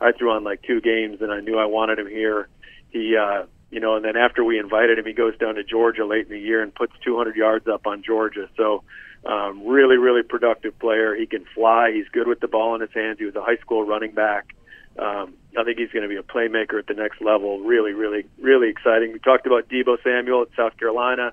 [0.00, 2.48] I threw on like two games, and I knew I wanted him here.
[2.90, 3.44] He uh,
[3.74, 6.30] you know, and then after we invited him, he goes down to Georgia late in
[6.30, 8.48] the year and puts 200 yards up on Georgia.
[8.56, 8.84] So,
[9.26, 11.14] um, really, really productive player.
[11.14, 11.92] He can fly.
[11.92, 13.18] He's good with the ball in his hands.
[13.18, 14.54] He was a high school running back.
[14.98, 17.60] Um, I think he's going to be a playmaker at the next level.
[17.60, 19.12] Really, really, really exciting.
[19.12, 21.32] We talked about Deebo Samuel at South Carolina.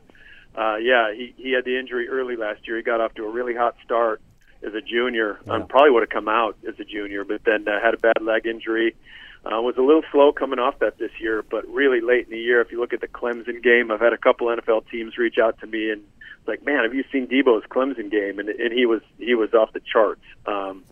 [0.55, 2.77] Uh, yeah, he he had the injury early last year.
[2.77, 4.21] He got off to a really hot start
[4.63, 5.39] as a junior.
[5.45, 5.53] Yeah.
[5.53, 8.21] Um, probably would have come out as a junior, but then uh, had a bad
[8.21, 8.95] leg injury.
[9.43, 12.39] Uh, was a little slow coming off that this year, but really late in the
[12.39, 12.61] year.
[12.61, 15.59] If you look at the Clemson game, I've had a couple NFL teams reach out
[15.61, 16.03] to me and
[16.47, 18.39] like, man, have you seen Deebo's Clemson game?
[18.39, 20.23] And and he was he was off the charts.
[20.45, 20.83] Um,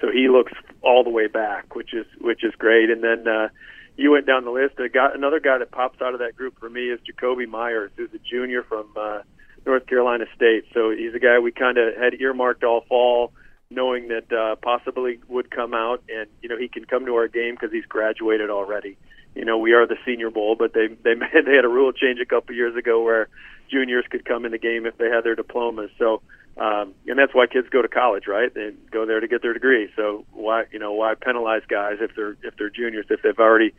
[0.00, 2.90] so he looks all the way back, which is which is great.
[2.90, 3.48] And then uh,
[3.96, 4.78] you went down the list.
[4.78, 7.90] A guy, another guy that pops out of that group for me is Jakobi Meyers,
[7.96, 9.20] who's a junior from uh,
[9.64, 10.64] North Carolina State.
[10.74, 13.32] So he's a guy we kind of had earmarked all fall
[13.70, 17.28] knowing that uh, possibly would come out, and you know he can come to our
[17.28, 18.96] game because he's graduated already.
[19.34, 22.20] You know we are the Senior Bowl, but they they they had a rule change
[22.20, 23.28] a couple years ago where
[23.70, 25.90] juniors could come in the game if they had their diplomas.
[25.98, 26.22] So
[26.58, 28.52] um, and that's why kids go to college, right?
[28.52, 29.90] They go there to get their degree.
[29.96, 33.74] So why you know why penalize guys if they're if they're juniors if they've already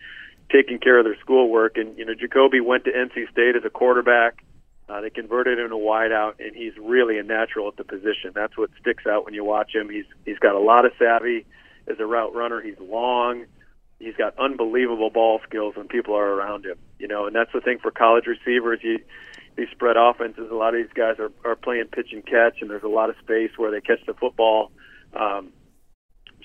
[0.52, 1.78] taken care of their schoolwork?
[1.78, 4.44] And you know Jakobi went to NC State as a quarterback
[4.90, 8.32] uh, they converted him to wideout, and he's really a natural at the position.
[8.34, 9.90] That's what sticks out when you watch him.
[9.90, 11.46] He's he's got a lot of savvy
[11.88, 12.62] as a route runner.
[12.62, 13.46] He's long.
[14.00, 16.78] He's got unbelievable ball skills when people are around him.
[17.00, 18.80] You know, and that's the thing for college receivers.
[18.82, 19.00] You
[19.58, 20.48] these spread offenses.
[20.52, 23.10] A lot of these guys are are playing pitch and catch, and there's a lot
[23.10, 24.72] of space where they catch the football.
[25.14, 25.52] Um,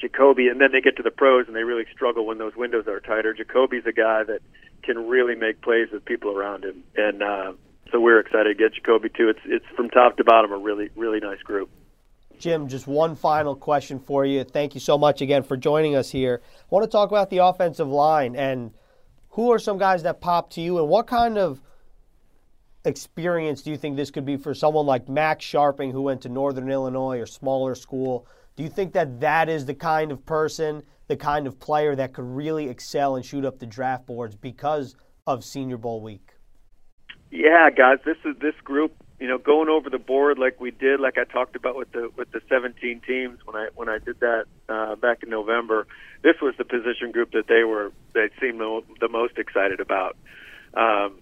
[0.03, 2.87] Jakobi, and then they get to the pros and they really struggle when those windows
[2.89, 3.35] are tighter.
[3.35, 4.41] Jakobi's a guy that
[4.83, 7.53] can really make plays with people around him, and uh,
[7.93, 9.29] so we're excited to get Jacoby too.
[9.29, 11.71] It's it's from top to bottom a really really nice group.
[12.39, 14.43] Jim, just one final question for you.
[14.43, 16.43] Thank you so much again for joining us here.
[16.45, 18.73] I want to talk about the offensive line and
[19.31, 21.63] who are some guys that pop to you, and what kind of
[22.85, 26.29] experience do you think this could be for someone like Max Scharping who went to
[26.29, 28.27] Northern Illinois or smaller school?
[28.57, 32.13] Do you think that that is the kind of person, the kind of player that
[32.13, 34.95] could really excel and shoot up the draft boards because
[35.27, 36.33] of Senior Bowl week?
[37.31, 38.95] Yeah, guys, this is this group.
[39.19, 42.11] You know, going over the board like we did, like I talked about with the
[42.17, 45.87] with the 17 teams when I when I did that uh, back in November.
[46.23, 50.17] This was the position group that they were they seemed the, the most excited about.
[50.75, 51.21] Um,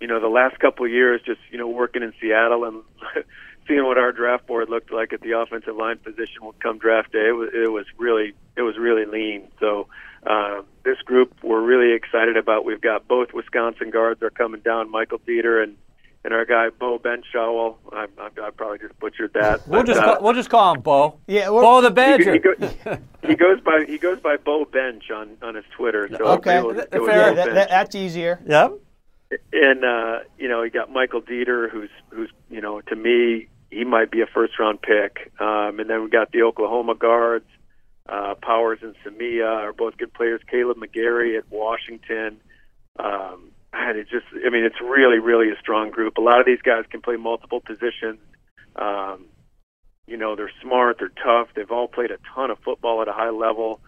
[0.00, 2.82] you know, the last couple of years, just you know, working in Seattle and
[3.68, 7.28] seeing what our draft board looked like at the offensive line position come draft day,
[7.28, 9.48] it was, it was really it was really lean.
[9.60, 9.88] So
[10.26, 12.64] uh, this group we're really excited about.
[12.64, 15.76] We've got both Wisconsin guards are coming down, Michael Deiter and
[16.24, 17.76] and our guy Bo Benzschawel.
[17.92, 19.66] I, I, I probably just butchered that.
[19.68, 21.18] We'll but, just uh, call, we'll just call him Bo.
[21.26, 22.32] Yeah, Bo the he, Badger.
[22.32, 22.52] he, go,
[23.26, 26.08] he goes by he goes by Bo Bench on on his Twitter.
[26.16, 26.58] So Okay.
[26.58, 27.34] it was, it was Fair.
[27.34, 28.40] That, that, that's easier.
[28.46, 28.72] yep.
[29.52, 33.84] And uh, you know, you got Michael Deiter, who's who's you know, to me, he
[33.84, 35.32] might be a first round pick.
[35.40, 37.46] Um, and then we got the Oklahoma guards,
[38.08, 40.40] uh, Powers and Samia are both good players.
[40.50, 42.40] Kaleb McGary at Washington.
[42.98, 46.16] Um, and it just, I mean, it's really, really a strong group.
[46.16, 48.20] A lot of these guys can play multiple positions.
[48.76, 49.26] Um,
[50.06, 51.48] you know, they're smart, they're tough.
[51.54, 53.80] They've all played a ton of football at a high level.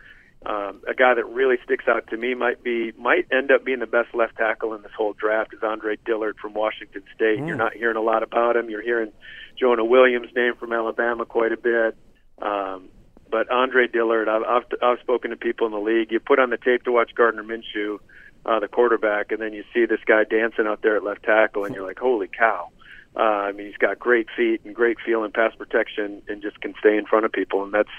[0.46, 3.80] Um, a guy that really sticks out to me might be might end up being
[3.80, 7.38] the best left tackle in this whole draft is Andre Dillard from Washington State.
[7.38, 8.70] You're not hearing a lot about him.
[8.70, 9.12] You're hearing
[9.58, 11.96] Jonah Williams' name from Alabama quite a bit.
[12.40, 12.88] Um,
[13.30, 16.12] but Andre Dillard, I've, I've I've spoken to people in the league.
[16.12, 17.98] You put on the tape to watch Gardner Minshew,
[18.46, 21.64] uh, the quarterback, and then you see this guy dancing out there at left tackle,
[21.64, 22.68] and you're like, holy cow!
[23.16, 26.60] Uh, I mean, he's got great feet and great feel and pass protection, and just
[26.60, 27.90] can stay in front of people, and that's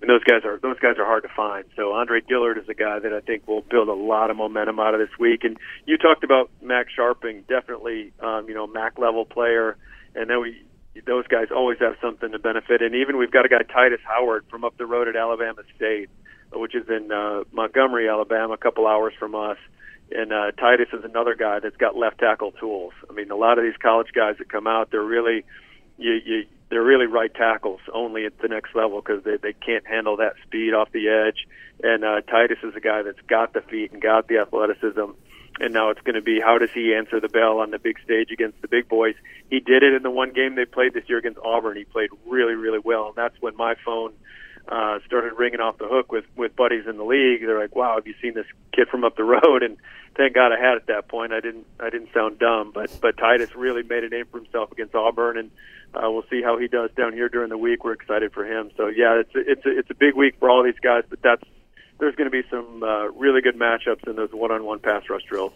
[0.00, 1.64] and those guys are those guys are hard to find.
[1.76, 4.80] So Andre Dillard is a guy that I think will build a lot of momentum
[4.80, 5.44] out of this week.
[5.44, 9.76] And you talked about Max Scharping, definitely, um, you know, Mac level player,
[10.14, 10.62] and then we
[11.06, 12.82] those guys always have something to benefit.
[12.82, 16.08] And even we've got a guy Tytus Howard from up the road at Alabama State,
[16.52, 19.58] which is in uh, Montgomery, Alabama, a couple hours from us.
[20.10, 22.92] And uh, Tytus is another guy that's got left tackle tools.
[23.08, 25.44] I mean, a lot of these college guys that come out, they're really
[25.96, 29.86] you, you they're really right tackles only at the next level because they they can't
[29.86, 31.46] handle that speed off the edge.
[31.82, 35.12] And uh, Tytus is a guy that's got the feet and got the athleticism.
[35.58, 37.98] And now it's going to be how does he answer the bell on the big
[38.04, 39.14] stage against the big boys?
[39.50, 41.76] He did it in the one game they played this year against Auburn.
[41.76, 44.12] He played really, really well, and that's when my phone
[44.68, 47.40] uh, started ringing off the hook with with buddies in the league.
[47.40, 49.76] They're like, "Wow, have you seen this kid from up the road?" And
[50.16, 51.32] thank God I had at that point.
[51.32, 54.70] I didn't I didn't sound dumb, but but Tytus really made a name for himself
[54.72, 55.50] against Auburn, and
[55.94, 57.84] uh, we'll see how he does down here during the week.
[57.84, 58.70] We're excited for him.
[58.76, 61.20] So yeah, it's a, it's a, it's a big week for all these guys, but
[61.22, 61.42] that's
[61.98, 65.52] there's going to be some uh, really good matchups in those one-on-one pass rush drills.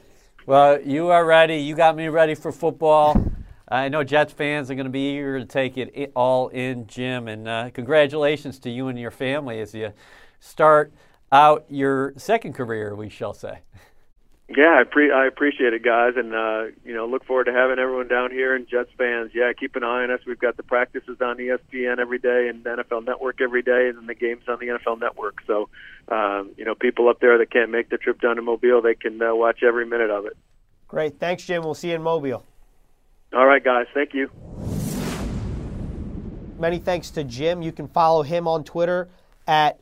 [0.47, 1.57] Well, you are ready.
[1.57, 3.33] You got me ready for football.
[3.67, 7.29] I know Jets fans are going to be eager to take it all in, Jim.
[7.29, 9.93] And uh, congratulations to you and your family as you
[10.39, 10.93] start
[11.33, 13.61] out your second career, we shall say.
[14.49, 17.79] Yeah, I, pre- I appreciate it, guys, and uh, you know, look forward to having
[17.79, 19.31] everyone down here and Jets fans.
[19.33, 20.21] Yeah, keep an eye on us.
[20.27, 24.07] We've got the practices on ESPN every day and NFL Network every day, and then
[24.07, 25.39] the games on the NFL Network.
[25.47, 25.71] So,
[26.09, 28.95] um, you know, people up there that can't make the trip down to Mobile, they
[28.95, 30.37] can uh, watch every minute of it.
[30.89, 31.19] Great.
[31.19, 31.63] Thanks, Jim.
[31.63, 32.45] We'll see you in Mobile.
[33.33, 34.31] All right, guys, thank you.
[36.59, 37.63] Many thanks to Jim.
[37.63, 39.09] You can follow him on Twitter
[39.47, 39.81] at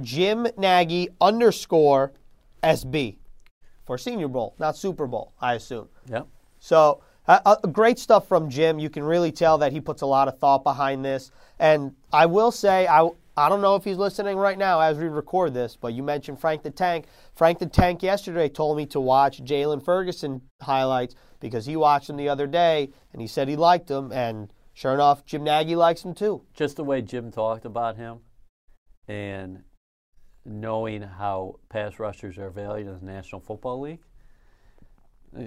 [0.00, 2.12] Jim Nagy underscore
[2.62, 3.16] SB
[3.86, 5.88] for Senior Bowl, not Super Bowl, I assume.
[6.10, 6.26] Yep.
[6.58, 8.78] So, uh, uh, great stuff from Jim.
[8.78, 11.30] You can really tell that he puts a lot of thought behind this.
[11.58, 15.06] And I will say, I, I don't know if he's listening right now as we
[15.06, 17.06] record this, but you mentioned Frank the Tank.
[17.34, 22.16] Frank the Tank yesterday told me to watch Jaylon Ferguson highlights because he watched him
[22.16, 24.12] the other day and he said he liked him.
[24.12, 26.42] And sure enough, Jim Nagy likes him too.
[26.54, 28.20] Just the way Jim talked about him
[29.08, 29.62] and
[30.46, 33.98] knowing how pass rushers are valued in the National Football League.
[35.36, 35.42] uh,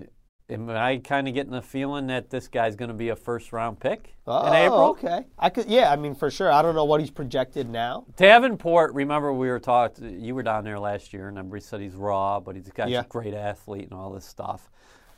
[0.52, 3.54] Am I kind of getting the feeling that this guy's going to be a first
[3.54, 4.80] round pick Oh, in April?
[4.90, 5.26] okay.
[5.38, 5.91] I could, yeah.
[5.91, 6.52] I mean, for sure.
[6.52, 8.06] I don't know what he's projected now.
[8.18, 11.93] Davenport, remember we were talking, you were down there last year, and everybody said he's
[11.93, 13.02] raw, but he's got Yeah.
[13.02, 14.72] a great athlete and all this stuff.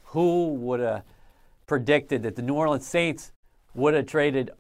[0.08, 1.04] Who would have
[1.66, 3.32] predicted that the New Orleans Saints
[3.74, 4.52] would have traded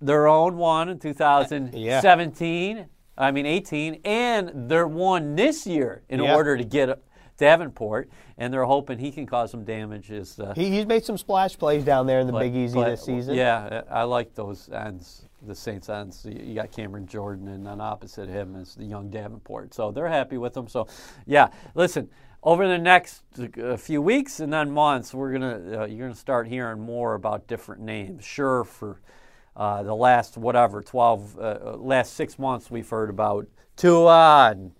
[0.00, 2.86] their own one in 2017,
[3.20, 6.98] I mean 18, and they're one this year in order to get
[7.36, 10.10] Davenport, and they're hoping he can cause some damage.
[10.10, 12.74] As, uh, He, he's made some splash plays down there in the play- Big Easy
[12.74, 13.34] play- this season.
[13.34, 16.12] Yeah, I like those ends the Saints end.
[16.12, 19.72] So you got Cameron Jordan, and then opposite him is the young Davenport.
[19.74, 20.68] So they're happy with him.
[20.68, 20.86] So,
[21.26, 22.08] yeah, listen.
[22.42, 23.22] Over the next
[23.62, 27.46] uh, few weeks and then months, we're gonna uh, you're gonna start hearing more about
[27.46, 28.24] different names.
[28.24, 29.02] Sure, for
[29.60, 33.46] uh, the last whatever 12 uh, uh, last six months, we've heard about
[33.76, 34.72] Tua and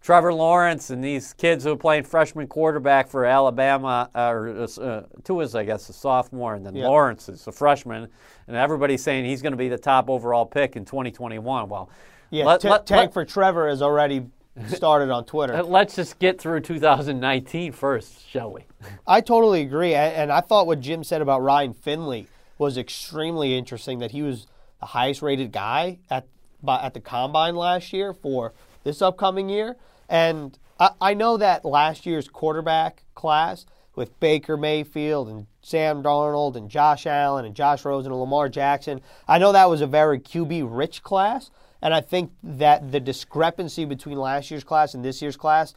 [0.00, 5.02] Trevor Lawrence and these kids who are playing freshman quarterback for Alabama, uh, or uh,
[5.24, 6.88] Tua's, I guess, a sophomore, and then Yeah.
[6.88, 8.08] Lawrence is a freshman,
[8.48, 11.68] and everybody's saying he's going to be the top overall pick in 2021.
[11.68, 11.90] Well,
[12.30, 14.24] Yeah, let, t- let, Tank let, for Trevor has already
[14.68, 15.62] started on Twitter.
[15.62, 18.62] Let's just get through 2019 first, shall we?
[19.06, 22.26] I totally agree, and I thought what Jim said about Ryan Finley
[22.58, 23.98] was extremely interesting.
[23.98, 24.46] That he was
[24.80, 26.26] the highest rated guy at
[26.62, 28.52] by, at the combine last year for
[28.84, 29.76] this upcoming year,
[30.08, 36.56] and I, I know that last year's quarterback class with Baker Mayfield and Sam Darnold
[36.56, 40.18] and Josh Allen and Josh Rosen and Lamar Jackson, I know that was a very
[40.18, 41.50] QB rich class,
[41.80, 45.74] and I think that the discrepancy between last year's class and this year's class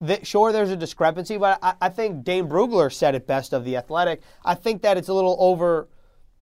[0.00, 3.64] that, sure, there's a discrepancy, but I, I think Dane Brugler said it best of
[3.64, 4.22] the Athletic.
[4.44, 5.88] I think that it's a little over.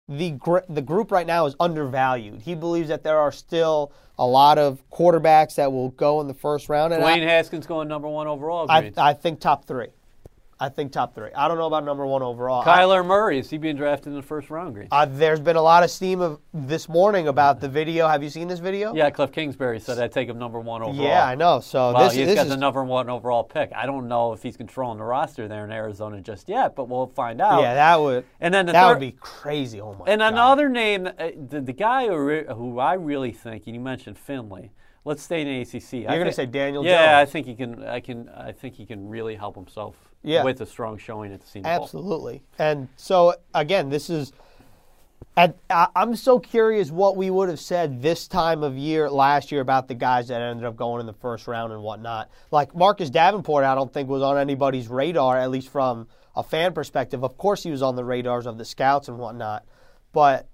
[0.09, 2.43] The gr- the group right now is undervalued.
[2.43, 6.35] He believes that there are still a lot of quarterbacks that will go in the
[6.35, 8.67] first round, and Dwayne I, Haskins going number one overall.
[8.69, 9.89] I, I think top three.
[10.61, 11.31] I think top three.
[11.35, 12.63] I don't know about number one overall.
[12.63, 14.75] I- Kyler Murray is he being drafted in the first round?
[14.75, 14.89] Greens.
[14.93, 18.07] uh, there's been a lot of steam of this morning about the video.
[18.07, 18.95] Have you seen this video?
[18.95, 21.05] yeah, Cliff Kingsbury said I'd take him number one overall.
[21.05, 21.61] Yeah, I know.
[21.61, 23.73] So Well, this, he's this got is the number one overall pick.
[23.75, 27.09] I don't know if he's controlling the roster there in Arizona just yet, but we'll
[27.09, 27.61] find out.
[27.61, 29.81] yeah, that would and then the that third, would be crazy.
[29.81, 30.33] Oh my and god.
[30.33, 34.17] another name, uh, the, the guy who, re- who I really think, and you mentioned
[34.19, 34.71] Finley.
[35.05, 35.93] Let's stay in ACC.
[35.93, 37.85] You're gonna say Daniel Yeah, I think he can.
[37.85, 38.29] I can.
[38.31, 39.97] I think he can really help himself.
[40.25, 40.43] Yeah.
[40.43, 41.85] with a strong showing at the Senior Bowl.
[41.85, 42.43] Absolutely.
[42.59, 44.33] And so again, this is.
[45.37, 49.51] And I- I'm so curious what we would have said this time of year last
[49.51, 52.31] year about the guys that ended up going in the first round and whatnot.
[52.53, 56.07] Like Marcus Davenport, I don't think was on anybody's radar, at least from
[56.37, 57.25] a fan perspective.
[57.25, 59.65] Of course, he was on the radars of the scouts and whatnot,
[60.13, 60.49] but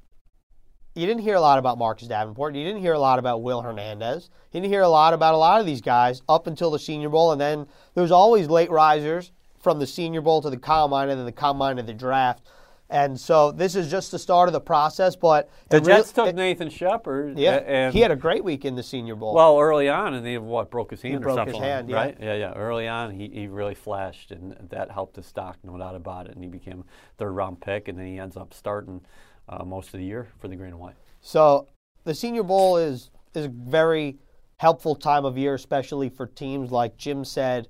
[0.95, 2.55] you didn't hear a lot about Marcus Davenport.
[2.55, 4.31] You didn't hear a lot about Will Hernandez.
[4.51, 7.11] You didn't hear a lot about a lot of these guys up until the Senior
[7.11, 9.31] Bowl, and then there's always late risers
[9.61, 12.43] from the Senior Bowl to the Combine, and then the Combine to the draft.
[12.89, 15.15] And so this is just the start of the process.
[15.15, 17.39] But The it really- Jets took it- Nathan Shepherd.
[17.39, 19.33] yeah, and he had a great week in the Senior Bowl.
[19.33, 22.17] Well, early on, and he what broke his hand or broke his hand, right?
[22.21, 22.53] Yeah, yeah.
[22.55, 26.35] Early on, he, he really flashed, and that helped his stock, no doubt about it.
[26.35, 26.85] And he became a
[27.17, 29.03] third round pick, and then he ends up starting
[29.49, 30.95] uh, most of the year for the green and white.
[31.21, 31.69] So
[32.05, 34.19] the Senior Bowl is is a very
[34.57, 37.69] helpful time of year, especially for teams like Jim said,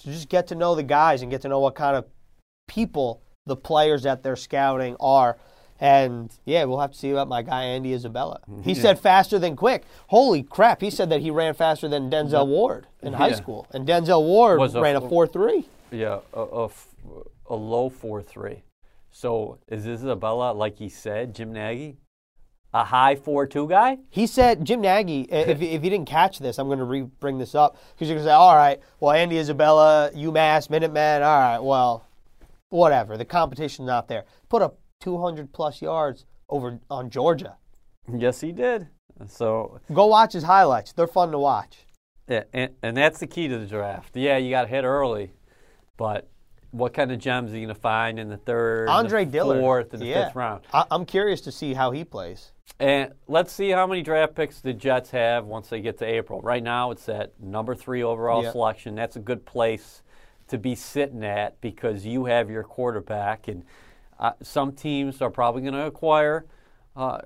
[0.00, 2.04] to just get to know the guys and get to know what kind of
[2.68, 5.36] people the players that they're scouting are.
[5.80, 8.40] And yeah, we'll have to see about my guy Andy Isabella.
[8.62, 9.84] He said faster than quick.
[10.06, 10.80] Holy crap!
[10.80, 14.60] He said that he ran faster than Denzel Ward in high school, and Denzel Ward
[14.60, 15.68] Was a ran a four- four three.
[15.90, 18.62] Yeah, a low four three.
[19.10, 21.98] So is Isabella like he said, Jim Nagy,
[22.74, 23.98] a high four two guy?
[24.10, 27.38] He said, Jim Nagy, if, if you didn't catch this, I'm going to re- bring
[27.38, 31.38] this up because you're going to say, all right, well, Andy Isabella, UMass, Minutemen, all
[31.38, 32.04] right, well,
[32.70, 33.16] whatever.
[33.16, 34.24] The competition's not there.
[34.48, 37.56] Put up 200 plus yards over on Georgia.
[38.12, 38.88] Yes, he did.
[39.28, 40.92] So Go watch his highlights.
[40.92, 41.86] They're fun to watch.
[42.28, 44.16] Yeah, and, and that's the key to the draft.
[44.16, 45.32] Yeah, you got to hit early,
[45.96, 46.28] but
[46.72, 49.60] what kind of gems are you going to find in the third, Andre the Dillard.
[49.60, 50.26] fourth, and the yeah.
[50.26, 50.64] fifth round?
[50.72, 52.50] I- I'm curious to see how he plays.
[52.80, 56.40] And let's see how many draft picks the Jets have once they get to April.
[56.40, 58.50] Right now, it's at number three overall Yeah.
[58.52, 58.94] selection.
[58.94, 60.02] That's a good place
[60.48, 63.64] to be sitting at because you have your quarterback, and
[64.18, 66.46] uh, some teams are probably going to acquire,
[66.96, 67.18] uh,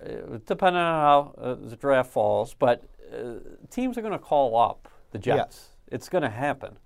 [0.47, 2.55] depending on how uh, the draft falls.
[2.55, 5.18] But uh, teams are going to call up the.
[5.18, 5.70] Jets.
[5.91, 6.78] It's going to happen.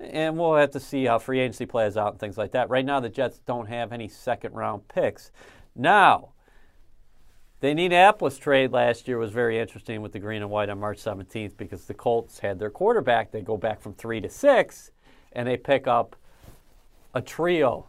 [0.00, 2.68] And we'll have to see how free agency plays out and things like that.
[2.68, 5.30] Right now, the Jets don't have any second round picks.
[5.74, 6.30] Now,
[7.60, 10.98] the Indianapolis trade last year was very interesting with the green and white on March
[10.98, 13.32] 17th because the Colts had their quarterback.
[13.32, 14.92] They go back from three to six,
[15.32, 16.14] and they pick up
[17.14, 17.86] a trio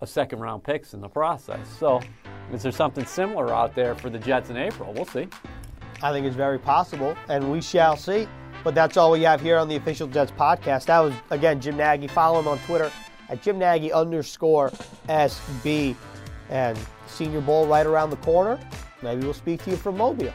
[0.00, 1.66] of second round picks in the process.
[1.78, 2.00] So,
[2.52, 4.92] is there something similar out there for the Jets in April?
[4.92, 5.26] We'll see.
[6.00, 8.28] I think it's very possible, and we shall see.
[8.62, 10.86] But that's all we have here on the Official Jets podcast.
[10.86, 12.06] That was, again, Jim Nagy.
[12.06, 12.92] Follow him on Twitter
[13.28, 14.70] at Jim Nagy underscore
[15.08, 15.96] SB.
[16.50, 18.60] And Senior Bowl right around the corner.
[19.02, 20.32] Maybe we'll speak to you from Mobile.